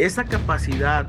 [0.00, 1.06] esa capacidad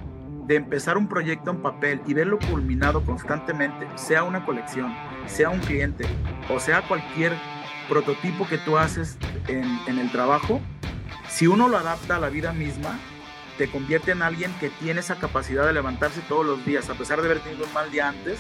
[0.48, 4.94] de empezar un proyecto en papel y verlo culminado constantemente, sea una colección,
[5.28, 6.04] sea un cliente
[6.50, 7.32] o sea cualquier
[7.88, 9.18] prototipo que tú haces
[9.48, 10.60] en, el trabajo,
[11.30, 13.00] si uno lo adapta a la vida misma,
[13.58, 17.22] te convierte en alguien que tiene esa capacidad de levantarse todos los días, a pesar
[17.22, 18.40] de haber tenido un mal día antes,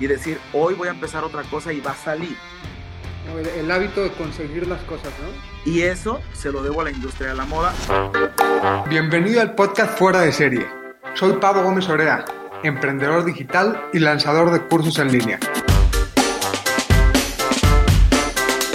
[0.00, 2.36] y decir, hoy voy a empezar otra cosa y va a salir.
[3.30, 5.70] El, el hábito de conseguir las cosas, ¿no?
[5.70, 7.72] Y eso se lo debo a la industria de la moda.
[8.88, 10.66] Bienvenido al podcast Fuera de Serie.
[11.14, 12.24] Soy Pablo Gómez Orea,
[12.62, 15.38] emprendedor digital y lanzador de cursos en línea.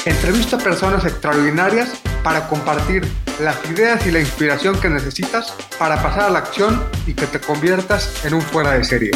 [0.06, 3.06] Entrevisto a personas extraordinarias para compartir
[3.42, 7.40] las ideas y la inspiración que necesitas para pasar a la acción y que te
[7.40, 9.12] conviertas en un fuera de serie.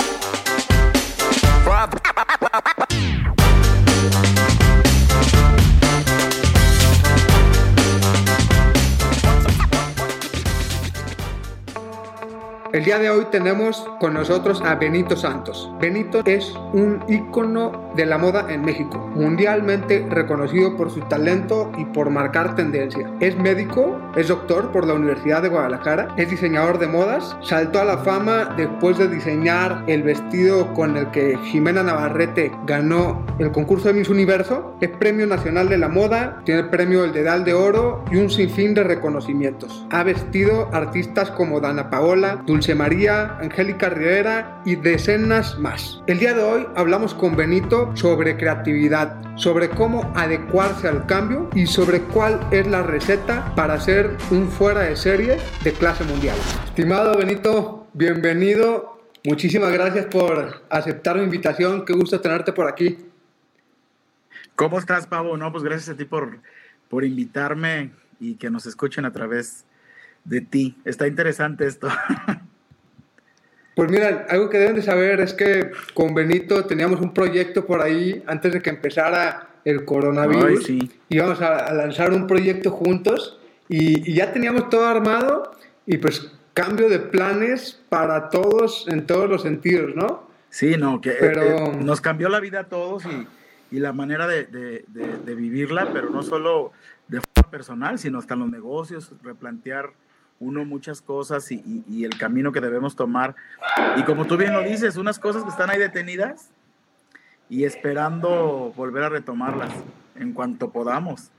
[12.82, 15.72] El día de hoy tenemos con nosotros a Benito Santos.
[15.80, 21.86] Benito es un ícono de la moda en México, mundialmente reconocido por su talento y
[21.86, 23.08] por marcar tendencia.
[23.20, 27.86] Es médico, es doctor por la Universidad de Guadalajara, es diseñador de modas, saltó a
[27.86, 33.90] la fama después de diseñar el vestido con el que Jimena Navarrete ganó el concurso
[33.90, 37.54] de Miss Universo, es Premio Nacional de la Moda, tiene el premio El Dedal de
[37.54, 39.86] Oro y un sinfín de reconocimientos.
[39.92, 46.02] Ha vestido artistas como Dana Paola, Dulce María, Angélica Rivera y decenas más.
[46.08, 51.68] El día de hoy hablamos con Benito sobre creatividad, sobre cómo adecuarse al cambio y
[51.68, 56.38] sobre cuál es la receta para ser un fuera de serie de clase mundial.
[56.66, 59.00] Estimado Benito, bienvenido.
[59.24, 61.86] Muchísimas gracias por aceptar mi invitación.
[61.86, 62.98] Qué gusto tenerte por aquí.
[64.56, 65.38] ¿Cómo estás, Pavo?
[65.38, 66.40] No, pues gracias a ti por,
[66.90, 69.66] por invitarme y que nos escuchen a través
[70.24, 70.78] de ti.
[70.86, 71.88] Está interesante esto.
[73.76, 77.82] Pues mira, algo que deben de saber es que con Benito teníamos un proyecto por
[77.82, 80.46] ahí antes de que empezara el coronavirus.
[80.46, 80.92] Ay, sí.
[81.10, 83.40] Íbamos a, a lanzar un proyecto juntos
[83.70, 85.52] y, y ya teníamos todo armado
[85.86, 90.28] y pues cambio de planes para todos en todos los sentidos, ¿no?
[90.50, 93.28] Sí, no, que eh, Pero- eh, nos cambió la vida a todos y,
[93.76, 96.74] y la manera de, de- de- de vivirla, pero no solo
[97.08, 99.92] de forma personal, sino hasta en los negocios, replantear
[100.42, 103.36] uno muchas cosas y, y- y el camino que debemos tomar.
[103.96, 106.50] Y como tú bien lo dices, unas cosas que están ahí detenidas
[107.48, 109.70] y esperando volver a retomarlas
[110.16, 111.30] en cuanto podamos.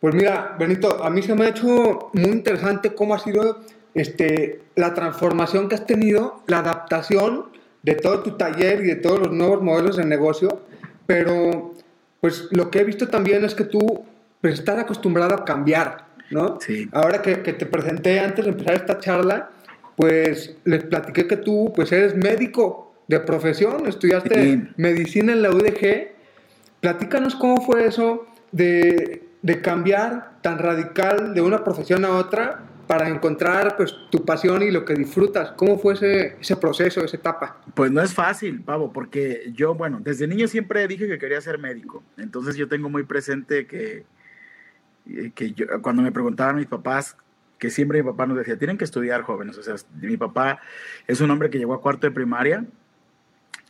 [0.00, 3.60] Pues mira, Benito, a mí se me ha hecho muy interesante cómo ha sido
[3.94, 7.46] este, la transformación que has tenido, la adaptación
[7.82, 10.60] de todo tu taller y de todos los nuevos modelos de negocio,
[11.06, 11.72] pero
[12.20, 14.04] pues lo que he visto también es que tú
[14.42, 16.58] pues, estás acostumbrado a cambiar, ¿no?
[16.60, 16.88] Sí.
[16.92, 19.50] Ahora que, que te presenté antes de empezar esta charla,
[19.96, 24.62] pues les platiqué que tú pues eres médico de profesión, estudiaste Sí.
[24.76, 26.12] medicina en la UDG.
[26.80, 33.08] Platícanos cómo fue eso de, de cambiar tan radical de una profesión a otra para
[33.08, 35.52] encontrar pues tu pasión y lo que disfrutas.
[35.52, 37.62] ¿Cómo fue ese, ese proceso, esa etapa?
[37.74, 41.58] Pues no es fácil, Pavo, porque yo, bueno, desde niño siempre dije que quería ser
[41.58, 42.02] médico.
[42.18, 44.04] Entonces yo tengo muy presente que,
[45.34, 47.16] que yo, cuando me preguntaban mis papás,
[47.58, 49.56] que siempre mi papá nos decía, tienen que estudiar jóvenes.
[49.58, 50.60] O sea, mi papá
[51.06, 52.64] es un hombre que llegó a cuarto de primaria.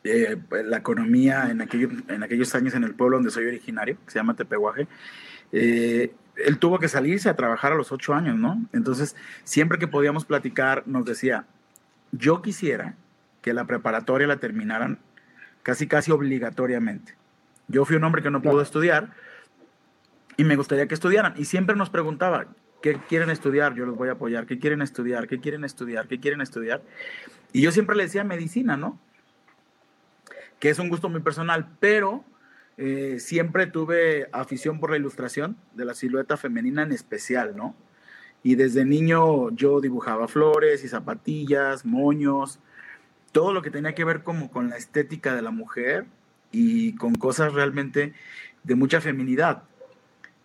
[0.06, 4.10] Eh, la economía en, aquello- en aquellos años en el pueblo donde soy originario, que
[4.10, 4.86] se llama Tepehuaje,
[5.50, 8.62] eh, él tuvo que salirse a trabajar a los ocho años, ¿no?
[8.74, 11.46] Entonces, siempre que podíamos platicar, nos decía,
[12.12, 12.96] yo quisiera
[13.40, 14.98] que la preparatoria la terminaran
[15.62, 17.14] casi, casi obligatoriamente.
[17.68, 19.10] Yo fui un hombre que no pudo estudiar
[20.36, 21.34] y me gustaría que estudiaran.
[21.36, 22.46] Y siempre nos preguntaba,
[22.82, 23.74] ¿qué quieren estudiar?
[23.74, 24.46] Yo los voy a apoyar.
[24.46, 25.26] ¿Qué quieren estudiar?
[25.26, 26.08] ¿Qué quieren estudiar?
[26.08, 26.82] ¿Qué quieren estudiar?
[27.52, 28.98] Y yo siempre le decía medicina, ¿no?
[30.58, 32.24] Que es un gusto muy personal, pero
[32.76, 37.76] eh, siempre tuve afición por la ilustración de la silueta femenina en especial, ¿no?
[38.42, 42.58] Y desde niño yo dibujaba flores y zapatillas, moños,
[43.32, 46.06] todo lo que tenía que ver como con la estética de la mujer
[46.52, 48.12] y con cosas realmente
[48.64, 49.62] de mucha feminidad.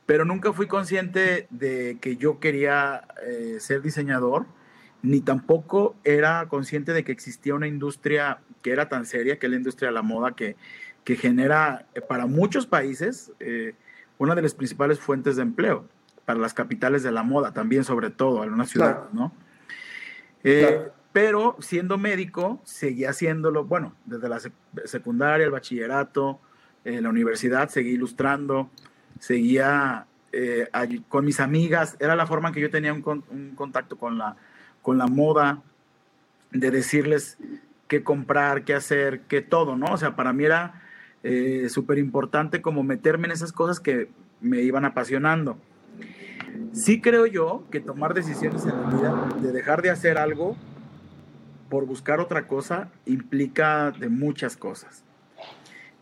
[0.10, 4.48] Pero nunca fui consciente de que yo quería eh, ser diseñador,
[5.04, 9.52] ni tampoco era consciente de que existía una industria que era tan seria, que es
[9.52, 10.56] la industria de la moda, que,
[11.04, 13.76] que genera eh, para muchos países eh,
[14.18, 15.86] una de las principales fuentes de empleo,
[16.26, 19.10] para las capitales de la moda también, sobre todo, en una ciudad, Claro.
[19.14, 19.34] ¿no?
[20.44, 20.94] Eh, Claro.
[21.14, 24.54] Pero siendo médico, seguía haciéndolo, bueno, desde la sec-
[24.86, 26.40] secundaria, el bachillerato,
[26.84, 28.72] eh, la universidad, seguí ilustrando,
[29.20, 30.68] seguía eh,
[31.08, 34.36] con mis amigas, era la forma en que yo tenía un contacto con la,
[34.82, 35.62] con la moda,
[36.52, 37.38] de decirles
[37.88, 39.88] qué comprar, qué hacer, qué todo, ¿no?
[39.88, 40.82] O sea, para mí era
[41.24, 44.10] eh, súper importante como meterme en esas cosas que
[44.42, 45.58] me iban apasionando.
[46.72, 50.56] Sí creo yo que tomar decisiones en la vida, de dejar de hacer algo
[51.70, 55.04] por buscar otra cosa, implica de muchas cosas.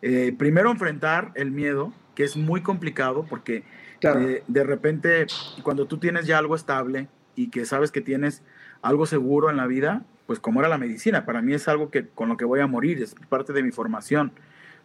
[0.02, 3.64] Eh, primero enfrentar el miedo, que es muy complicado porque
[4.02, 5.28] eh, de repente
[5.62, 8.42] cuando tú tienes ya algo estable y que sabes que tienes
[8.82, 12.08] algo seguro en la vida, pues como era la medicina, para mí es algo que
[12.08, 14.32] con lo que voy a morir, es parte de mi formación.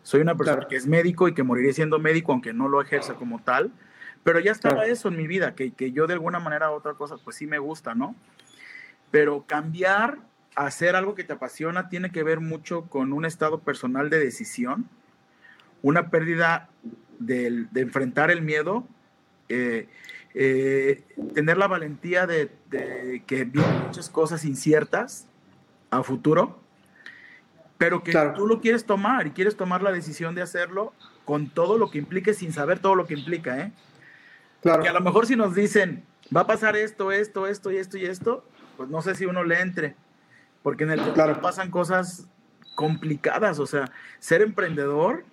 [0.02, 3.14] Soy una persona que es médico y que moriré siendo médico aunque no lo ejerza
[3.14, 3.72] como tal,
[4.24, 6.92] pero ya estaba eso en mi vida, que, que yo de alguna manera u otra
[6.92, 8.14] cosa, pues sí me gusta, ¿no?
[9.10, 10.18] Pero cambiar,
[10.54, 14.86] hacer algo que te apasiona, tiene que ver mucho con un estado personal de decisión,
[15.80, 16.68] una pérdida
[17.18, 18.86] de, de enfrentar el miedo,
[19.48, 19.88] eh,
[20.34, 21.02] eh,
[21.34, 25.26] tener la valentía de, de, que vienen muchas cosas inciertas
[25.90, 26.58] a futuro,
[27.76, 30.92] pero que tú lo quieres tomar y quieres tomar la decisión de hacerlo
[31.24, 33.72] con todo lo que implique sin saber todo lo que implica, ¿eh?
[34.62, 34.82] Claro.
[34.82, 36.04] Que a lo mejor si nos dicen,
[36.34, 38.44] va a pasar esto, esto, esto y esto y esto,
[38.76, 39.96] pues no sé si uno le entre,
[40.62, 41.40] porque en el claro.
[41.40, 42.28] pasan cosas
[42.74, 45.24] complicadas, o sea, ser emprendedor,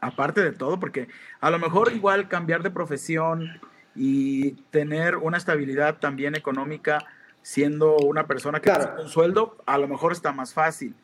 [0.00, 1.08] aparte de todo, porque
[1.40, 3.60] a lo mejor igual cambiar de profesión
[3.94, 7.04] y tener una estabilidad también económica
[7.42, 8.86] siendo una persona que claro.
[8.86, 10.94] tiene un sueldo, a lo mejor está más fácil.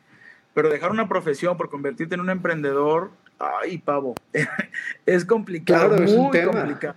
[0.53, 4.13] Pero dejar una profesión por convertirte en un emprendedor, ay, pavo,
[5.05, 5.89] es complicado.
[5.89, 6.51] Claro, es un tema.
[6.51, 6.95] Complicado.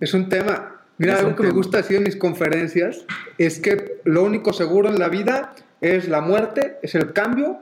[0.00, 0.82] Es un tema.
[0.98, 1.48] Mira, es algo que tema.
[1.48, 3.06] me gusta decir en mis conferencias
[3.38, 7.58] es que lo único seguro en la vida es la muerte, es el cambio,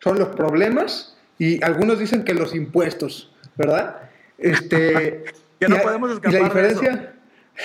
[0.00, 3.96] son los problemas y algunos dicen que los impuestos, ¿verdad?
[4.36, 5.24] Este,
[5.60, 6.34] ya no podemos escapar.
[6.34, 7.12] Y la diferencia,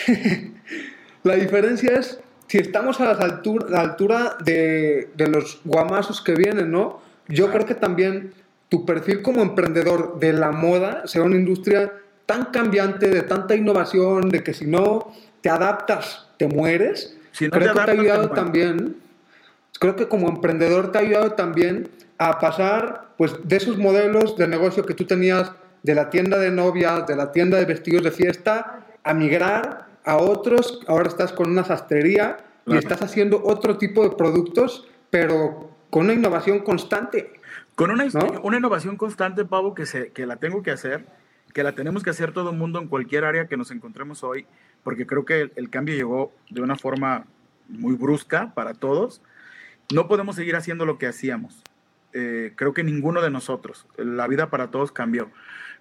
[1.24, 6.36] la diferencia es si estamos a la altura, la altura de, de, los guamazos que
[6.36, 7.01] vienen, ¿no?
[7.27, 8.33] Yo creo que también
[8.69, 11.92] tu perfil como emprendedor de la moda será una industria
[12.25, 15.12] tan cambiante, de tanta innovación, de que si no
[15.42, 17.18] te adaptas, te mueres.
[17.33, 18.95] Si no creo te que te ha ayudado también,
[19.77, 24.48] creo que como emprendedor te ha ayudado también a pasar pues, de esos modelos de
[24.48, 25.52] negocio que tú tenías
[25.84, 30.18] de la tienda de novias, de la tienda de vestidos de fiesta, a migrar a
[30.18, 32.76] otros, ahora estás con una sastrería claro.
[32.76, 37.40] y estás haciendo otro tipo de productos, pero con una innovación constante.
[37.76, 38.42] Con una, ¿no?
[38.42, 41.06] una innovación constante, Pavo, que, se, que la tengo que hacer,
[41.54, 44.46] que la tenemos que hacer todo el mundo en cualquier área que nos encontremos hoy,
[44.84, 47.26] porque creo que el, el cambio llegó de una forma
[47.68, 49.22] muy brusca para todos.
[49.94, 51.65] No podemos seguir haciendo lo que hacíamos.
[52.18, 53.88] Eh, creo que ninguno de nosotros.
[53.98, 55.30] La vida para todos cambió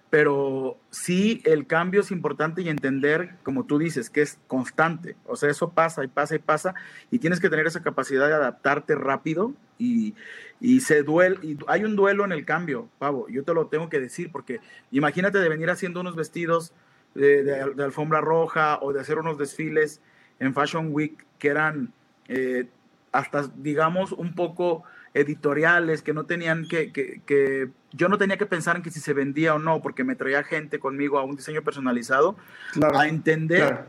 [0.09, 5.15] pero sí el cambio es importante y entender, como tú dices, que es constante.
[5.25, 6.75] O sea, eso pasa y pasa y pasa
[7.11, 10.13] y tienes que tener esa capacidad de adaptarte rápido y,
[10.61, 11.39] y se duele.
[11.41, 13.27] Y hay un duelo en el cambio, Pavo.
[13.29, 14.61] Yo te lo tengo que decir porque
[14.91, 16.71] imagínate de venir haciendo unos vestidos
[17.13, 20.01] de, de, de alfombra roja o de hacer unos desfiles
[20.39, 21.91] en Fashion Week que eran
[22.27, 22.69] eh,
[23.11, 24.83] hasta, digamos, un poco
[25.15, 28.99] editoriales que no tenían que, que, que, yo no tenía que pensar en que si
[28.99, 32.35] se vendía o no, porque me traía gente conmigo a un diseño personalizado,
[32.73, 33.85] claro, a entender claro.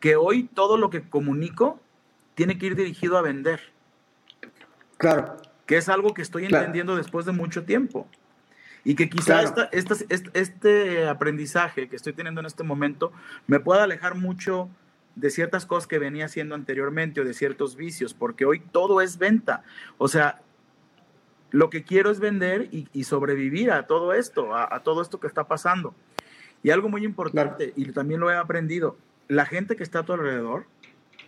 [0.00, 1.80] que hoy todo lo que comunico
[2.34, 3.72] tiene que ir dirigido a vender.
[4.98, 5.38] Claro.
[5.64, 8.06] Que es algo que estoy entendiendo después de mucho tiempo.
[8.84, 13.12] Y que quizá esta, esta, este, este aprendizaje que estoy teniendo en este momento
[13.46, 14.68] me pueda alejar mucho
[15.16, 19.16] de ciertas cosas que venía haciendo anteriormente o de ciertos vicios, porque hoy todo es
[19.16, 19.64] venta.
[19.96, 20.42] O sea,
[21.50, 25.20] lo que quiero es vender y, y sobrevivir a todo esto, a, a, todo esto
[25.20, 25.94] que está pasando.
[26.62, 27.90] Y algo muy importante, claro.
[27.90, 28.96] y también lo he aprendido,
[29.28, 30.66] la gente que está a tu alrededor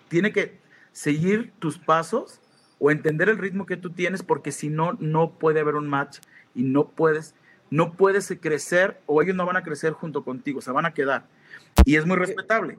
[0.09, 0.59] tiene que
[0.93, 2.41] seguir tus pasos
[2.79, 6.19] o entender el ritmo que tú tienes, porque si no, no puede haber un match
[6.55, 7.35] y no puedes,
[7.71, 11.27] no puedes crecer o ellos no van a crecer junto contigo, se van a quedar.
[11.85, 12.79] Y es muy respetable.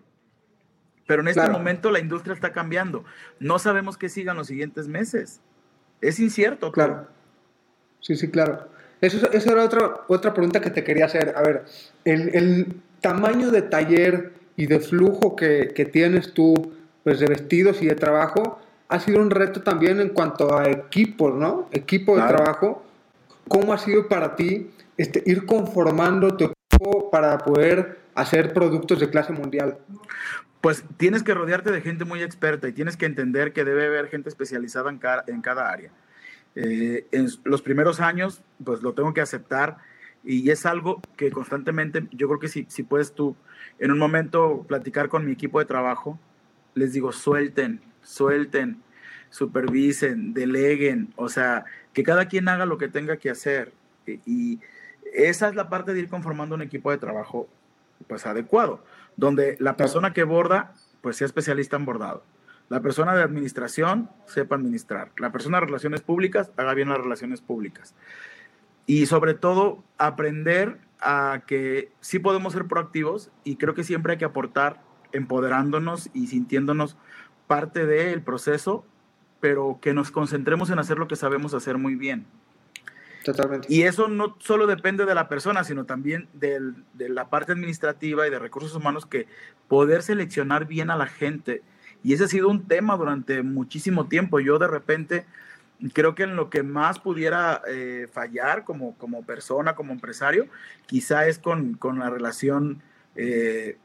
[1.05, 1.53] Pero en este claro.
[1.53, 3.03] momento la industria está cambiando.
[3.39, 5.41] No sabemos qué sigan los siguientes meses.
[6.01, 6.72] Es incierto.
[6.72, 7.08] Claro.
[8.01, 8.68] Sí, sí, claro.
[9.01, 11.34] Eso, eso era otra, otra pregunta que te quería hacer.
[11.36, 11.65] A ver,
[12.03, 17.82] el, el tamaño de taller y de flujo que, que, tienes tú, pues de vestidos
[17.82, 21.70] y de trabajo, ha sido un reto también en cuanto a equipos, ¿no?
[21.72, 22.38] Equipo de claro.
[22.38, 22.84] trabajo.
[23.48, 29.10] ¿Cómo ha sido para ti este, ir conformando tu equipo para poder hacer productos de
[29.10, 29.77] clase mundial?
[30.62, 34.08] Pues tienes que rodearte de gente muy experta y tienes que entender que debe haber
[34.08, 35.91] gente especializada en cada, en cada área.
[36.56, 39.77] Eh, en los primeros años, pues lo tengo que aceptar
[40.24, 43.36] y es algo que constantemente, yo creo que si, si puedes tú
[43.77, 46.20] en un momento platicar con mi equipo de trabajo,
[46.75, 48.82] les digo, suelten, suelten,
[49.29, 53.72] supervisen, deleguen, o sea, que cada quien haga lo que tenga que hacer.
[54.25, 54.60] Y,
[55.13, 57.50] esa es la parte de ir conformando un equipo de trabajo
[58.08, 58.84] pues adecuado,
[59.18, 62.24] donde la persona que borda pues sea especialista en bordado.
[62.70, 65.12] La persona de administración sepa administrar.
[65.18, 67.96] La persona de relaciones públicas haga bien las relaciones públicas.
[68.86, 74.18] Y sobre todo aprender a que sí podemos ser proactivos y creo que siempre hay
[74.20, 76.96] que aportar empoderándonos y sintiéndonos
[77.48, 78.86] parte del proceso,
[79.40, 82.28] pero que nos concentremos en hacer lo que sabemos hacer muy bien.
[83.24, 83.68] Totalmente.
[83.74, 88.30] Y eso no solo depende de la persona, sino también de la parte administrativa y
[88.30, 89.28] de recursos humanos que
[89.68, 91.64] poder seleccionar bien a la gente.
[92.03, 94.39] Y ese ha sido un tema durante muchísimo tiempo.
[94.39, 95.25] Yo de repente
[95.94, 100.48] creo que en lo que más pudiera eh, fallar como, como persona, como empresario,
[100.86, 102.82] quizá es con, con la relación
[103.15, 103.77] eh,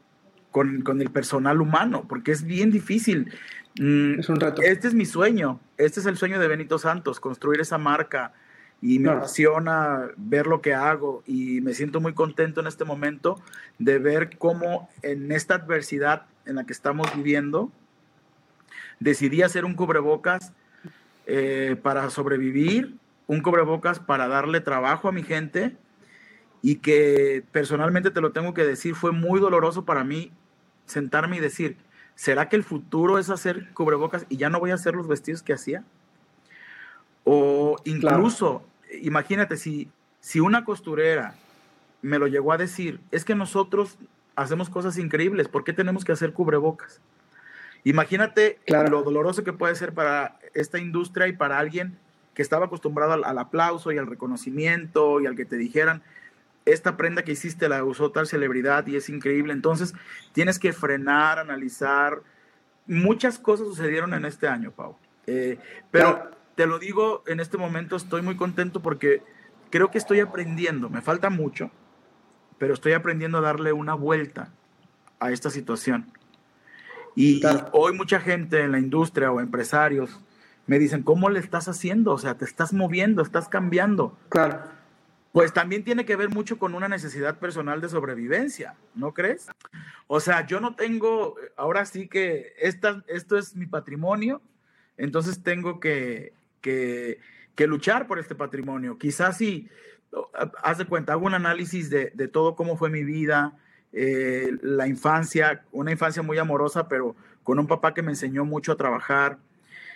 [0.51, 3.33] con, con, el personal humano, porque es bien difícil.
[3.79, 4.61] Mm, es un reto.
[4.61, 8.33] Este es mi sueño, este es el sueño de Benito Santos, construir esa marca
[8.81, 13.41] y me apasiona ver lo que hago y me siento muy contento en este momento
[13.79, 17.71] de ver cómo en esta adversidad en la que estamos viviendo,
[18.99, 20.53] decidí hacer un cubrebocas
[21.27, 22.95] eh, para sobrevivir,
[23.27, 25.75] un cubrebocas para darle trabajo a mi gente
[26.61, 30.31] y que personalmente te lo tengo que decir, fue muy doloroso para mí
[30.85, 31.77] sentarme y decir,
[32.15, 35.43] ¿será que el futuro es hacer cubrebocas y ya no voy a hacer los vestidos
[35.43, 35.83] que hacía?
[37.23, 38.63] O incluso,
[39.01, 39.89] imagínate, si,
[40.19, 41.35] si una costurera
[42.01, 43.97] me lo llegó a decir, es que nosotros
[44.35, 47.01] hacemos cosas increíbles, ¿por qué tenemos que hacer cubrebocas?
[47.85, 51.99] Imagínate lo doloroso que puede ser para esta industria y para alguien
[52.33, 56.01] que estaba acostumbrado al, aplauso y al reconocimiento y al que te dijeran,
[56.65, 59.53] esta prenda que hiciste la usó tal celebridad y es increíble.
[59.53, 59.93] Entonces
[60.33, 62.23] tienes que frenar, analizar.
[62.87, 64.97] Muchas cosas sucedieron en este año, Pau.
[65.27, 65.59] Eh,
[65.91, 69.21] pero te lo digo, en este momento estoy muy contento porque
[69.69, 70.89] creo que estoy aprendiendo.
[70.89, 71.69] Me falta mucho,
[72.57, 74.49] pero estoy aprendiendo a darle una vuelta
[75.19, 76.11] a esta situación.
[77.15, 77.41] Y,
[77.71, 80.19] hoy mucha gente en la industria o empresarios
[80.67, 82.11] me dicen, ¿cómo le estás haciendo?
[82.11, 84.17] O sea, te estás moviendo, estás cambiando.
[84.29, 84.63] Claro.
[85.31, 89.47] Pues también tiene que ver mucho con una necesidad personal de sobrevivencia, ¿no crees?
[90.07, 94.41] O sea, yo no tengo, ahora sí que esta, esto es mi patrimonio,
[94.97, 97.19] entonces tengo que, que,
[97.53, 98.97] que luchar por este patrimonio.
[98.97, 99.69] Quizás si,
[100.63, 103.57] haz de cuenta, hago un análisis de, de todo cómo fue mi vida,
[103.97, 108.73] eh, la infancia, una infancia muy amorosa, pero con un papá que me enseñó mucho
[108.73, 109.37] a trabajar,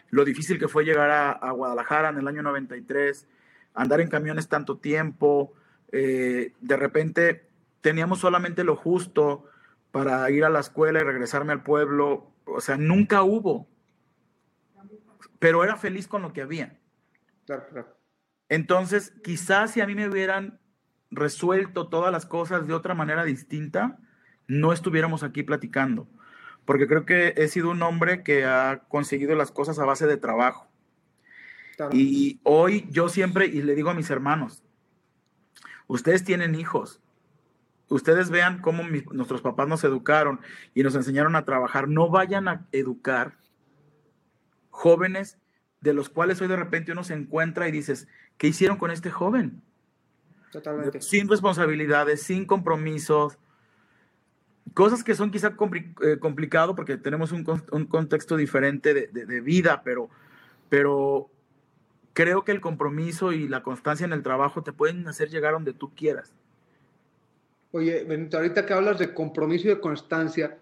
[0.09, 3.27] lo difícil que fue llegar a, Guadalajara en el año 93,
[3.73, 5.53] andar en camiones tanto tiempo,
[5.91, 7.43] eh, de repente
[7.81, 9.43] teníamos solamente lo justo
[9.91, 13.67] para ir a la escuela y regresarme al pueblo, o sea, nunca hubo,
[15.39, 16.79] pero era feliz con lo que había.
[18.47, 20.57] Entonces, quizás si a mí me hubieran
[21.11, 23.99] resuelto todas las cosas de otra manera distinta,
[24.47, 26.07] no estuviéramos aquí platicando.
[26.65, 30.17] Porque creo que he sido un hombre que ha conseguido las cosas a base de
[30.17, 30.67] trabajo.
[31.91, 34.63] Y hoy yo siempre, y le digo a mis hermanos,
[35.87, 37.01] ustedes tienen hijos,
[37.87, 40.41] ustedes vean cómo nuestros papás nos educaron
[40.73, 43.37] y nos enseñaron a trabajar, no vayan a educar
[44.69, 45.37] jóvenes
[45.81, 49.09] de los cuales hoy de repente uno se encuentra y dices, ¿qué hicieron con este
[49.09, 49.63] joven?
[50.51, 51.01] Totalmente.
[51.01, 53.37] Sin responsabilidades, sin compromisos.
[54.73, 55.55] Cosas que son quizá
[56.03, 60.09] eh, complicado porque tenemos un, un contexto diferente de, de, vida, pero,
[60.69, 61.29] pero
[62.13, 65.73] creo que el compromiso y la constancia en el trabajo te pueden hacer llegar donde
[65.73, 66.33] tú quieras.
[67.71, 70.57] Oye, Benito, ahorita que hablas de compromiso y de constancia,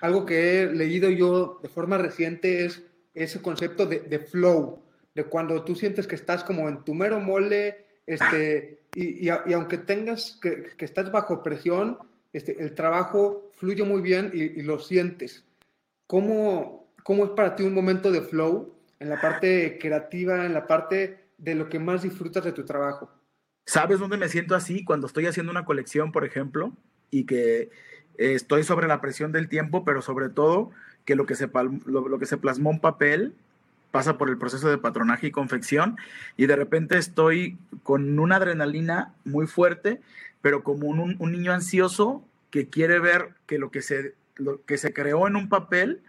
[0.00, 2.84] algo que he leído yo de forma reciente es
[3.14, 4.82] ese concepto de, de flow,
[5.14, 9.78] de cuando tú sientes que estás como en tu mero mole, este, y, y, aunque
[9.78, 11.96] tengas que, que, estás bajo presión,
[12.32, 15.44] este, el trabajo fluye muy bien y, lo sientes.
[16.08, 20.66] ¿Cómo, ¿Cómo es para ti un momento de flow en la parte creativa, en la
[20.66, 23.08] parte de lo que más disfrutas de tu trabajo?
[23.64, 24.84] ¿Sabes dónde me siento así?
[24.84, 26.72] Cuando estoy haciendo una colección, por ejemplo,
[27.12, 27.70] y que
[28.18, 30.72] estoy sobre la presión del tiempo, pero sobre todo
[31.04, 31.48] que lo que se,
[31.86, 33.36] lo, lo que se plasmó en papel
[33.90, 35.96] pasa por el proceso de patronaje y confección
[36.36, 40.00] y de repente estoy con una adrenalina muy fuerte,
[40.42, 44.78] pero como un, un niño ansioso que quiere ver que lo que, se, lo que
[44.78, 46.02] se creó en un papel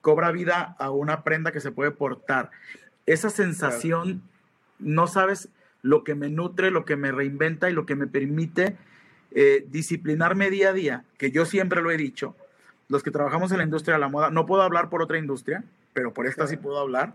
[0.00, 2.50] cobra vida a una prenda que se puede portar.
[3.06, 4.22] Esa sensación,
[4.78, 5.48] no sabes
[5.82, 8.76] lo que me nutre, lo que me reinventa y lo que me permite
[9.32, 12.36] eh, disciplinarme día a día, que yo siempre lo he dicho,
[12.88, 15.64] los que trabajamos en la industria de la moda, no puedo hablar por otra industria,
[15.96, 17.14] pero por esta sí puedo hablar.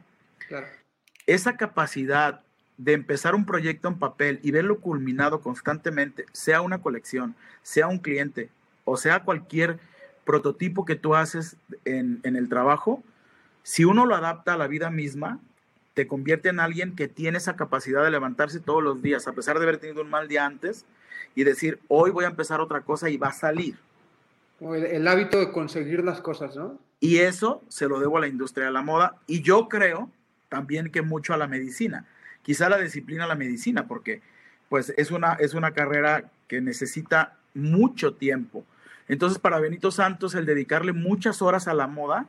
[1.28, 2.42] Esa capacidad
[2.78, 8.00] de empezar un proyecto en papel y verlo culminado constantemente, sea una colección, sea un
[8.00, 8.50] cliente
[8.84, 9.78] o sea cualquier
[10.26, 13.04] prototipo que tú haces en, en el trabajo,
[13.62, 15.40] si uno lo adapta a la vida misma,
[15.94, 19.60] te convierte en alguien que tiene esa capacidad de levantarse todos los días, a pesar
[19.60, 20.86] de haber tenido un mal día antes,
[21.36, 23.76] y decir, hoy voy a empezar otra cosa y va a salir.
[24.62, 26.80] El, hábito de conseguir las cosas, ¿no?
[27.00, 30.10] Y eso se lo debo a la industria de la moda y yo creo
[30.50, 32.06] también que mucho a la medicina.
[32.44, 34.22] Quizá la disciplina a la medicina, porque
[34.70, 38.63] pues es una, es una carrera que necesita mucho tiempo.
[39.08, 42.27] Entonces, para Benito Santos, el dedicarle muchas horas a la moda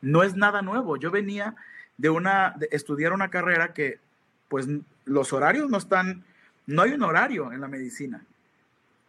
[0.00, 0.96] no es nada nuevo.
[0.96, 1.56] Yo venía
[1.96, 3.98] de una, de estudiar una carrera que,
[4.48, 4.68] pues,
[5.04, 6.24] los horarios no están,
[6.66, 8.22] no hay un horario en la medicina,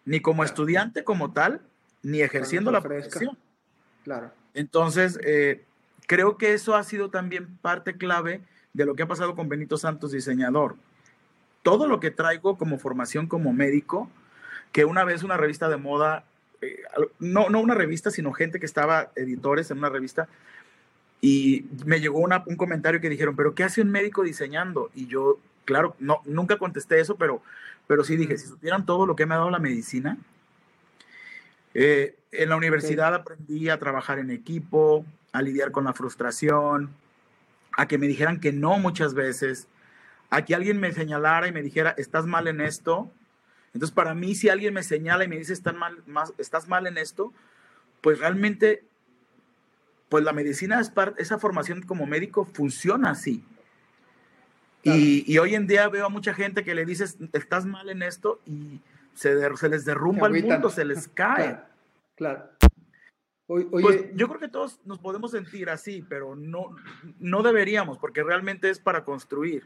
[0.05, 1.61] ni como estudiante como tal,
[2.03, 3.37] ni ejerciendo la profesión.
[4.03, 4.31] Claro.
[4.53, 5.63] Entonces, eh,
[6.07, 8.41] creo que eso ha sido también parte clave
[8.73, 10.75] de lo que ha pasado con Benito Santos, diseñador.
[11.63, 14.09] Todo lo que traigo como formación como médico,
[14.71, 16.23] que una vez una revista de moda,
[16.61, 16.81] eh,
[17.19, 20.27] no, no una revista, sino gente que estaba editores en una revista,
[21.21, 24.89] y me llegó un comentario que dijeron, pero ¿qué hace un médico diseñando?
[24.95, 27.41] Y yo, claro, no, nunca contesté eso, pero,
[27.87, 30.17] pero sí dije, si supieran todo lo que me ha dado la medicina,
[31.81, 36.89] eh, en la universidad aprendí a trabajar en equipo, a lidiar con la frustración,
[37.77, 39.69] a que me dijeran que no muchas veces,
[40.29, 43.09] a que alguien me señalara y me dijera, estás mal en esto.
[43.73, 46.03] Entonces, para mí, si alguien me señala y me dice, estás mal,
[46.37, 47.31] estás mal en esto,
[48.01, 48.83] pues realmente,
[50.09, 53.41] pues la medicina, es esa formación como médico funciona así.
[54.83, 58.41] Y, hoy en día veo a mucha gente que le dices, estás mal en esto
[58.45, 58.81] y
[59.13, 61.45] se, se les derrumba el mundo, se les cae.
[61.45, 61.68] Claro.
[63.47, 66.75] Pues yo creo que todos nos podemos sentir así, pero no,
[67.19, 69.65] no deberíamos, porque realmente es para construir.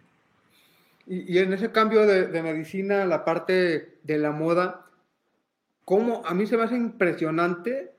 [1.06, 4.86] Y, en ese cambio de, de, medicina, la parte de la moda,
[5.84, 7.94] ¿cómo, a mí se me hace impresionante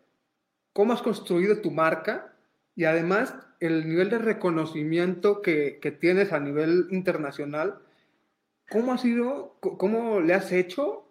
[0.73, 2.35] cómo has construido tu marca
[2.75, 7.79] y además el nivel de reconocimiento que, que tienes a nivel internacional.
[8.71, 11.07] ¿Cómo ha sido, cómo le has hecho,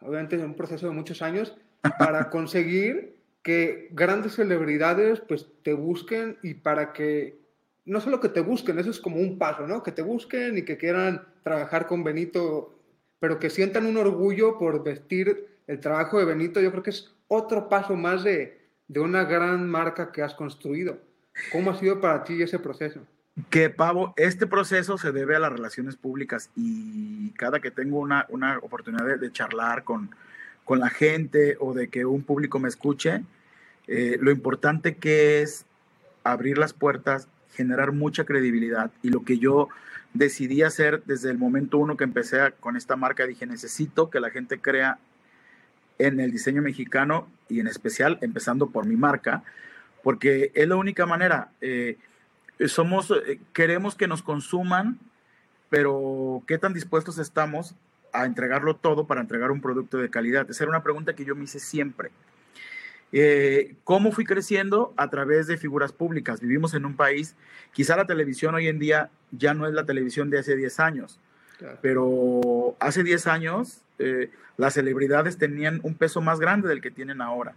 [0.00, 1.56] obviamente en un proceso de muchos años,
[1.98, 7.38] para conseguir que grandes celebridades pues te busquen y para que
[7.84, 9.82] no solo que te busquen, eso es como un paso, ¿no?
[9.82, 12.74] Que te busquen y que quieran trabajar con Benito,
[13.18, 17.14] pero que sientan un orgullo por vestir el trabajo de Benito, yo creo que es
[17.28, 20.98] otro paso más de, de una gran marca que has construido.
[21.52, 23.00] ¿Cómo ha sido para ti ese proceso?
[23.50, 28.26] Que, Pavo, este proceso se debe a las relaciones públicas y cada que tengo una,
[28.30, 30.10] una oportunidad de, charlar con,
[30.68, 33.22] con, la gente o de que un público me escuche,
[33.86, 35.64] eh, lo importante que es
[36.24, 39.68] abrir las puertas, generar mucha credibilidad y lo que yo
[40.12, 44.30] decidí hacer desde el momento uno que empecé con esta marca, dije, necesito que la
[44.30, 44.98] gente crea
[45.98, 49.42] en el diseño mexicano y en especial empezando por mi marca,
[50.02, 51.50] porque es la única manera.
[51.60, 51.96] Eh,
[52.66, 54.98] somos, eh, queremos que nos consuman,
[55.70, 57.74] pero ¿qué tan dispuestos estamos
[58.12, 60.48] a entregarlo todo para entregar un producto de calidad?
[60.50, 62.10] Esa era una pregunta que yo me hice siempre.
[63.12, 64.92] Eh, ¿Cómo fui creciendo?
[64.96, 66.40] A través de figuras públicas.
[66.40, 67.36] Vivimos en un país,
[67.72, 71.18] quizá la televisión hoy en día ya no es la televisión de hace 10 años,
[71.80, 77.20] pero hace 10 años eh, las celebridades tenían un peso más grande del que tienen
[77.20, 77.54] ahora.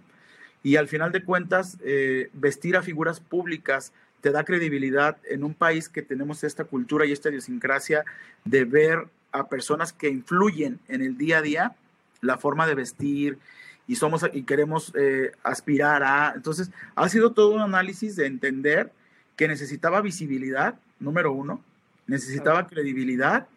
[0.64, 5.56] Y al final de cuentas, eh, vestir a figuras públicas te da credibilidad en un
[5.56, 8.06] país que tenemos esta cultura y esta idiosincrasia
[8.46, 11.76] de ver a personas que influyen en el día a día,
[12.22, 13.39] la forma de vestir
[13.88, 16.34] y somos y queremos eh, aspirar a.
[16.36, 18.91] Entonces, ha sido todo un análisis de entender
[19.36, 21.63] que necesitaba visibilidad, número uno,
[22.08, 23.48] necesitaba credibilidad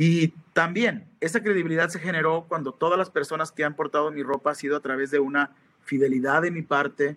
[0.00, 4.52] y también esa credibilidad se generó cuando todas las personas que han portado mi ropa
[4.52, 5.50] ha sido a través de una
[5.82, 7.16] fidelidad de mi parte,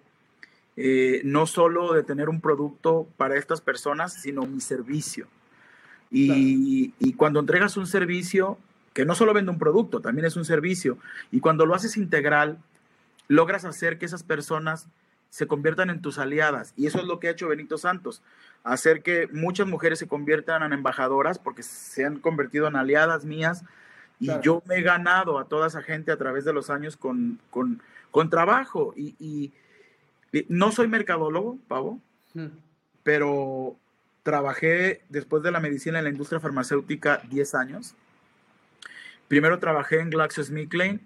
[0.77, 5.27] eh, no solo de tener un producto para estas personas, sino mi servicio.
[6.11, 8.57] Y, y, cuando entregas un servicio,
[8.93, 10.97] que no solo vende un producto, también es un servicio,
[11.31, 12.57] y cuando lo haces integral,
[13.29, 14.87] logras hacer que esas personas
[15.29, 16.73] se conviertan en tus aliadas.
[16.75, 18.21] Y eso es lo que ha hecho Benito Santos,
[18.63, 23.63] hacer que muchas mujeres se conviertan en embajadoras porque se han convertido en aliadas mías.
[24.19, 27.39] Y yo me he ganado a toda esa gente a través de los años con,
[27.49, 28.93] con, con trabajo.
[28.95, 29.53] Y, y,
[30.49, 31.99] no soy mercadólogo, Pavo,
[33.03, 33.77] pero
[34.23, 37.95] trabajé después de la medicina en la industria farmacéutica 10 años.
[39.27, 40.99] Primero trabajé en GlaxoSmithKline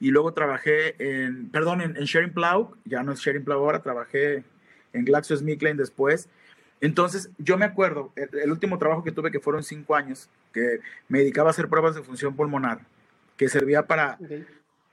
[0.00, 4.44] y luego trabajé en, perdón, en, Sharing Plow, ya no es Sharing Plow ahora, trabajé
[4.92, 6.28] en GlaxoSmithKline después.
[6.80, 11.18] Entonces, yo me acuerdo, el, último trabajo que tuve, que fueron cinco años, que me
[11.18, 12.80] dedicaba a hacer pruebas de función pulmonar,
[13.36, 14.18] que servía para,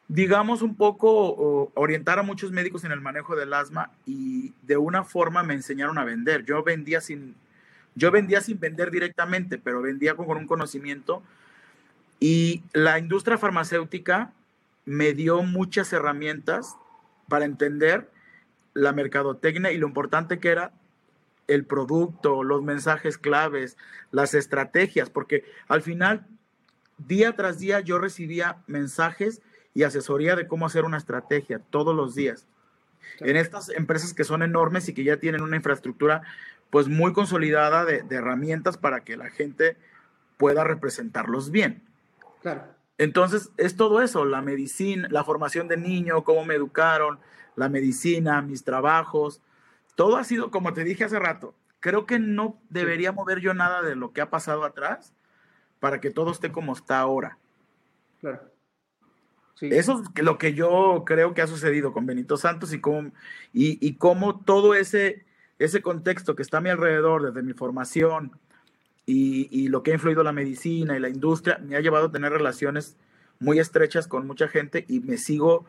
[0.07, 5.03] digamos, un poco orientar a muchos médicos en el manejo del asma y de una
[5.03, 6.43] forma me enseñaron a vender.
[6.43, 7.35] Yo vendía sin,
[7.95, 11.23] yo vendía sin vender directamente, pero vendía con un conocimiento.
[12.19, 14.33] Y la industria farmacéutica
[14.85, 16.75] me dio muchas herramientas
[17.27, 18.09] para entender
[18.73, 20.71] la mercadotecnia y lo importante que era
[21.47, 23.77] el producto, los mensajes claves,
[24.11, 26.25] las estrategias, porque al final,
[26.97, 29.41] día tras día, yo recibía mensajes
[29.73, 32.47] y asesoría de cómo hacer una estrategia todos los días.
[33.19, 36.23] En estas empresas que son enormes y que ya tienen una infraestructura
[36.69, 39.77] pues muy consolidada de, de herramientas para que la gente
[40.37, 41.83] pueda representarlos bien.
[42.41, 42.63] Claro.
[42.97, 47.19] Entonces, es todo eso, la medicina, la formación de niño, cómo me educaron,
[47.55, 49.41] la medicina, mis trabajos,
[49.95, 53.81] todo ha sido, como te dije hace rato, creo que no debería mover yo nada
[53.81, 55.13] de lo que ha pasado atrás
[55.79, 57.37] para que todo esté como está ahora.
[58.21, 58.41] Claro.
[59.61, 63.11] Eso es lo que yo creo que ha sucedido con Benito Santos y cómo,
[63.53, 65.24] y, y cómo todo ese,
[65.59, 68.31] ese contexto que está a mi alrededor, desde mi formación,
[69.07, 72.31] y, lo que ha influido la medicina y la industria me ha llevado a tener
[72.31, 72.97] relaciones
[73.39, 75.65] muy estrechas con mucha gente y me sigo,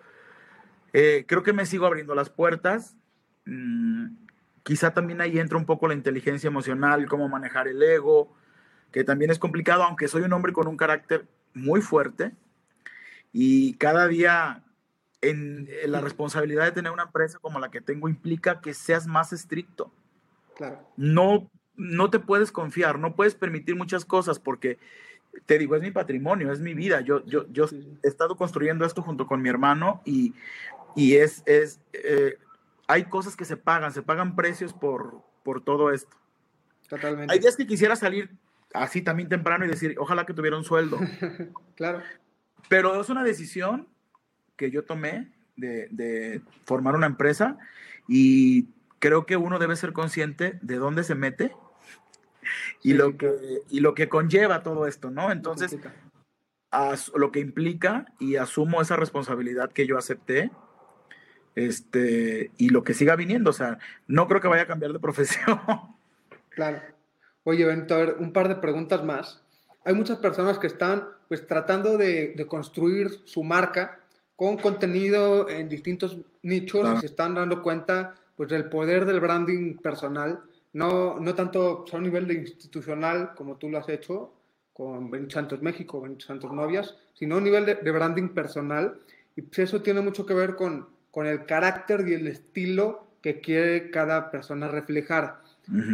[0.94, 2.96] eh, creo que me sigo abriendo las puertas.
[3.44, 4.16] Mm,
[4.62, 8.34] quizá también ahí entra un poco la inteligencia emocional, cómo manejar el ego,
[8.90, 12.32] que también es complicado, aunque soy un hombre con un carácter muy fuerte
[13.32, 14.62] y cada día
[15.20, 19.06] en, en la responsabilidad de tener una empresa como la que tengo implica que seas
[19.06, 19.92] más estricto.
[20.54, 20.88] Claro.
[20.96, 24.78] No no te puedes confiar, no puedes permitir muchas cosas porque,
[25.44, 27.02] te digo, es mi patrimonio, es mi vida.
[27.02, 27.66] Yo, yo, yo
[28.02, 30.34] he estado construyendo esto junto con mi hermano y,
[30.94, 32.38] y es, es eh,
[32.88, 36.16] hay cosas que se pagan, se pagan precios por, por todo esto.
[36.88, 37.32] Totalmente.
[37.32, 38.30] Hay días que quisiera salir
[38.72, 40.98] así también temprano y decir, ojalá que tuviera un sueldo.
[41.76, 42.00] claro.
[42.68, 43.88] Pero es una decisión
[44.56, 47.58] que yo tomé de, de formar una empresa
[48.08, 51.52] y creo que uno debe ser consciente de dónde se mete
[52.82, 55.30] y, lo que, y lo que conlleva todo esto, ¿no?
[55.30, 55.76] Entonces,
[57.14, 60.50] lo que implica y asumo esa responsabilidad que yo acepté
[61.54, 65.00] este, y lo que siga viniendo, o sea, no creo que vaya a cambiar de
[65.00, 65.60] profesión.
[66.50, 66.80] Claro.
[67.44, 69.42] Oye, Benito, a ver, un par de preguntas más.
[69.84, 74.00] Hay muchas personas que están pues tratando de, de construir su marca
[74.36, 80.42] con contenido en distintos nichos se están dando cuenta pues del poder del branding personal
[80.76, 84.34] no, no tanto a un nivel de institucional como tú lo has hecho
[84.76, 88.98] con Benito Santos México, Benito Santos Novias, sino a un nivel de, branding personal.
[89.34, 93.40] Y pues eso tiene mucho que ver con, con el carácter y el estilo que
[93.40, 95.40] quiere cada persona reflejar.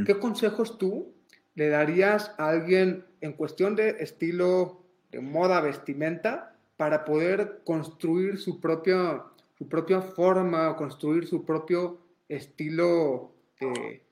[0.05, 1.13] ¿Qué consejos tú
[1.55, 6.52] le darías a alguien en cuestión de estilo, de moda, vestimenta,
[6.83, 9.23] para poder construir su propia,
[9.57, 14.03] su propia forma, construir su propio estilo de,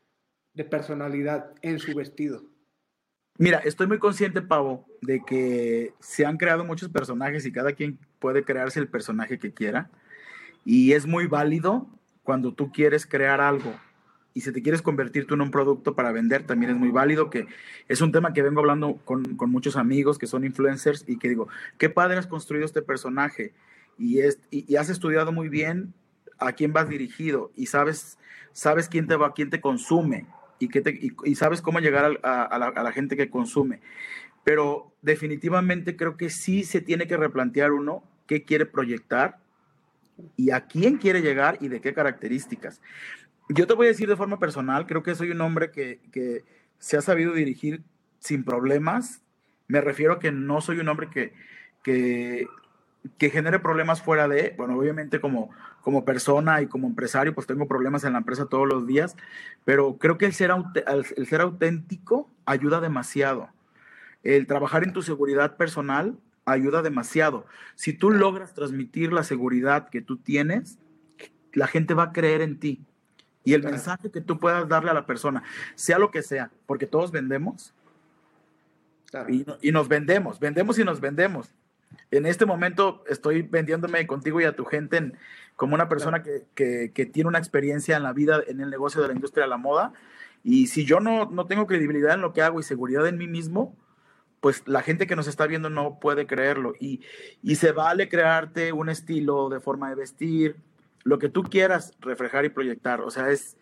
[0.54, 2.44] de personalidad en su vestido?
[3.38, 7.98] Mira, estoy muy consciente, Pavo, de que se han creado muchos personajes y cada quien
[8.20, 9.90] puede crearse el personaje que quiera.
[10.64, 11.88] Y es muy válido
[12.22, 13.74] cuando tú quieres crear algo
[14.32, 17.30] y si te quieres convertir tú en un producto para vender, también es muy válido,
[17.30, 17.46] que
[17.88, 21.28] es un tema que vengo hablando con, con muchos amigos que son influencers y que
[21.28, 23.52] digo, qué padre has construido este personaje
[24.00, 25.92] y, es, y, has estudiado muy bien
[26.38, 28.18] a quién vas dirigido y sabes,
[28.52, 30.26] sabes quién te va, quién te consume
[30.58, 30.82] y, que
[31.24, 33.80] y, sabes cómo llegar a, la, gente que consume.
[34.42, 39.38] Pero definitivamente creo que sí se tiene que replantear uno qué quiere proyectar
[40.36, 42.80] y a quién quiere llegar y de qué características.
[43.52, 46.44] Yo te voy a decir de forma personal, creo que soy un hombre que, que
[46.78, 47.82] se ha sabido dirigir
[48.20, 49.22] sin problemas.
[49.66, 51.32] Me refiero a que no soy un hombre que,
[51.82, 52.46] que,
[53.18, 57.66] que genere problemas fuera de, bueno, obviamente como, como persona y como empresario, pues tengo
[57.66, 59.16] problemas en la empresa todos los días,
[59.64, 60.52] pero creo que el ser,
[61.16, 63.48] el ser auténtico ayuda demasiado.
[64.22, 67.46] El trabajar en tu seguridad personal ayuda demasiado.
[67.74, 70.78] Si tú logras transmitir la seguridad que tú tienes,
[71.52, 72.84] la gente va a creer en ti.
[73.44, 75.42] Y el mensaje que tú puedas darle a la persona,
[75.74, 77.72] sea lo que sea, porque todos vendemos.
[79.28, 81.52] Y, y, nos vendemos, vendemos y nos vendemos
[82.10, 85.12] en este momento estoy vendiéndome contigo y a tu gente
[85.56, 89.14] como una persona que, tiene una experiencia en la vida, en el negocio de la
[89.14, 89.92] industria de la moda.
[90.42, 93.28] Y si yo no, no tengo credibilidad en lo que hago y seguridad en mí
[93.28, 93.76] mismo,
[94.40, 96.72] pues la gente que nos está viendo no puede creerlo.
[96.80, 97.02] Y,
[97.42, 100.56] y se vale crearte un estilo de forma de vestir,
[101.04, 103.00] lo que tú quieras reflejar y proyectar.
[103.00, 103.56] O sea, es,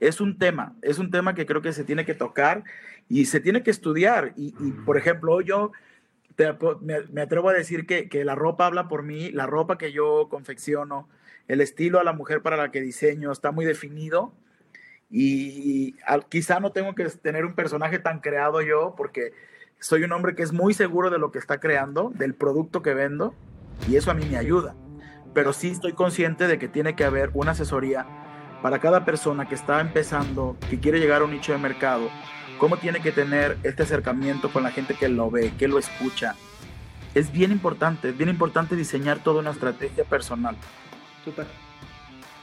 [0.00, 2.64] es un tema, es un tema que creo que se tiene que tocar
[3.08, 4.32] y se tiene que estudiar.
[4.36, 4.52] Y,
[4.84, 5.72] por ejemplo, yo
[6.80, 10.28] me, atrevo a decir que, que, la ropa habla por mí, la ropa que yo
[10.30, 11.08] confecciono,
[11.48, 14.32] el estilo a la mujer para la que diseño está muy definido.
[15.10, 15.94] Y,
[16.28, 19.32] quizá no tengo que tener un personaje tan creado yo porque
[19.78, 22.94] soy un hombre que es muy seguro de lo que está creando, del producto que
[22.94, 23.34] vendo,
[23.88, 24.74] y eso a mí me ayuda.
[25.34, 28.06] Pero sí estoy consciente de que tiene que haber una asesoría
[28.62, 32.08] para cada persona que está empezando, que quiere llegar a un nicho de mercado,
[32.58, 36.34] cómo tiene que tener este acercamiento con la gente que lo ve, que lo escucha.
[37.14, 40.56] Es bien importante, es bien importante diseñar toda una estrategia personal.
[41.24, 41.46] Súper.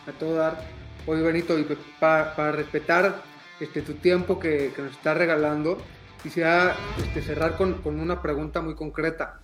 [0.08, 0.62] A todo dar.
[1.08, 1.66] Oye, Benito, y
[2.00, 3.24] para, respetar
[3.60, 5.80] este, tu tiempo que, que nos estás regalando,
[6.22, 9.40] quisiera este, cerrar con, con, una pregunta muy concreta.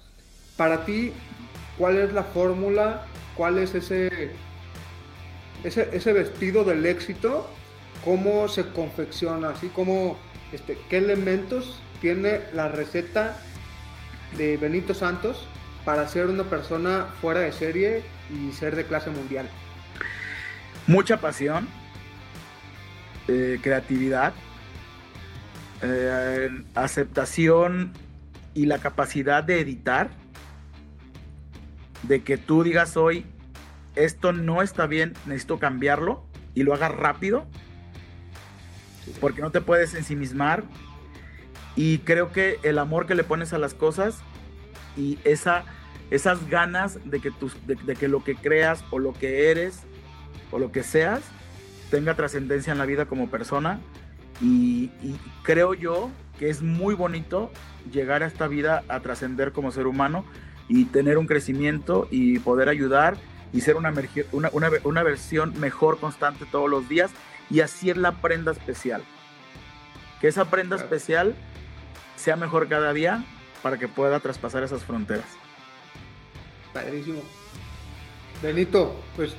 [0.55, 1.11] Para ti,
[1.77, 3.05] ¿cuál es la fórmula?
[3.37, 4.31] ¿Cuál es ese,
[5.63, 7.47] ese, vestido del éxito?
[8.03, 9.55] ¿Cómo se confecciona?
[9.55, 9.69] ¿sí?
[9.73, 10.17] ¿Cómo,
[10.51, 13.37] este, ¿Qué elementos tiene la receta
[14.37, 15.47] de Benito Santos
[15.85, 19.47] para ser una persona fuera de serie y ser de clase mundial?
[20.87, 21.67] Mucha pasión,
[23.27, 24.33] eh, creatividad,
[25.83, 27.93] eh, aceptación
[28.55, 30.09] y la capacidad de editar,
[32.03, 33.25] de que tú digas hoy,
[33.95, 37.45] esto no está bien, necesito cambiarlo y lo hagas rápido,
[39.19, 40.63] porque no te puedes ensimismar.
[41.75, 44.19] Y creo que el amor que le pones a las cosas
[44.95, 45.63] y esa,
[46.09, 47.31] esas ganas de que,
[47.65, 49.83] de que lo que creas o lo que eres
[50.51, 51.21] o lo que seas
[51.91, 53.79] tenga trascendencia en la vida como persona,
[54.41, 54.89] y,
[55.43, 57.51] creo yo que es muy bonito
[57.91, 60.25] llegar a esta vida a trascender como ser humano
[60.67, 63.17] y tener un crecimiento y poder ayudar
[63.53, 63.93] y ser una,
[64.31, 67.11] una, una, versión mejor constante todos los días
[67.49, 69.03] y así es la prenda especial.
[70.19, 71.35] Que esa prenda especial
[72.15, 73.23] sea mejor cada día
[73.61, 75.25] para que pueda traspasar esas fronteras.
[76.73, 77.21] Padrísimo.
[78.41, 79.33] Benito, pues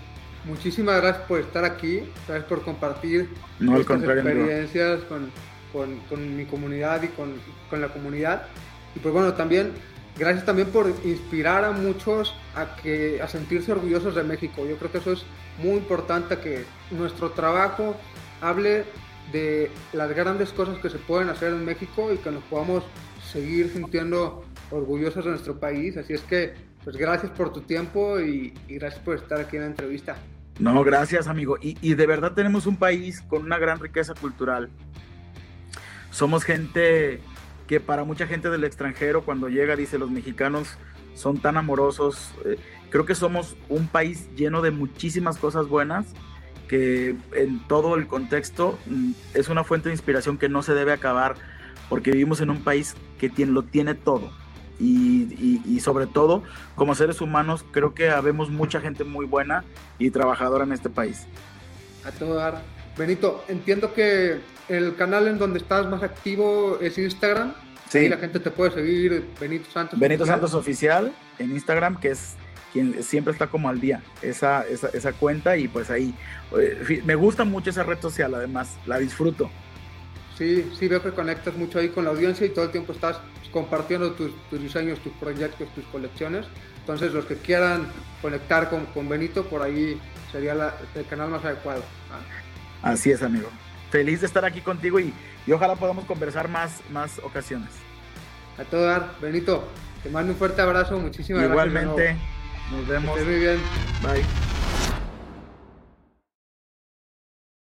[0.45, 3.29] muchísimas gracias por estar aquí, gracias por compartir
[3.61, 5.31] estas experiencias con,
[5.73, 7.35] con, con, mi comunidad y con,
[7.71, 8.47] con, la comunidad.
[8.97, 9.73] Y pues bueno, también
[10.18, 14.66] gracias también por inspirar a muchos a, que, a sentirse orgullosos de México.
[14.66, 15.24] Yo creo que eso es
[15.62, 17.96] muy importante, que nuestro trabajo
[18.40, 18.85] hable
[19.33, 22.85] de las grandes cosas que se pueden hacer en México y que nos podamos
[23.31, 25.96] seguir sintiendo orgullosos de nuestro país.
[25.96, 26.54] Así es que,
[26.85, 30.16] pues gracias por tu tiempo y, y gracias por estar aquí en la entrevista.
[30.59, 31.57] No, gracias amigo.
[31.61, 34.70] Y, de verdad tenemos un país con una gran riqueza cultural.
[36.11, 37.20] Somos gente
[37.68, 40.78] que para mucha gente del extranjero cuando llega dice los mexicanos
[41.14, 42.33] son tan amorosos.
[42.44, 42.57] Eh,
[42.90, 46.07] creo que somos un país lleno de muchísimas cosas buenas
[46.66, 50.92] que en todo el contexto mm, es una fuente de inspiración que no se debe
[50.92, 51.37] acabar
[51.88, 54.31] porque vivimos en un país que tiene, lo tiene todo
[54.81, 56.42] y, sobre todo
[56.76, 59.64] como seres humanos creo que habemos mucha gente muy buena
[59.98, 61.26] y trabajadora en este país.
[62.04, 62.62] A todo dar.
[62.96, 67.54] Benito, entiendo que el canal en donde estás más activo es Instagram.
[67.88, 68.07] Sí.
[68.07, 69.98] la gente te puede seguir, Benito Santos.
[69.98, 72.35] Benito Santos Oficial en Instagram, que es
[72.70, 76.14] quien siempre está como al día, esa, esa, esa cuenta y pues ahí,
[76.59, 79.50] eh, me gusta mucho esa red social además, la disfruto.
[80.37, 83.20] Sí, sí, veo que conectas mucho ahí con la audiencia y todo el tiempo estás
[83.50, 86.46] compartiendo tus, diseños, tus proyectos, tus colecciones.
[86.81, 87.88] Entonces, los que quieran
[88.22, 90.00] conectar con, con Benito, por ahí
[90.31, 91.83] sería el canal más adecuado.
[92.83, 93.48] Así es, amigo.
[93.90, 95.12] Feliz de estar aquí contigo y,
[95.46, 97.70] y ojalá podamos conversar más, más ocasiones.
[98.59, 99.66] A todo dar, Benito,
[100.03, 101.66] te mando un fuerte abrazo, muchísimas gracias.
[101.66, 102.16] Igualmente,
[102.70, 103.20] nos vemos.
[103.20, 103.61] muy bien.
[104.03, 104.58] Bye.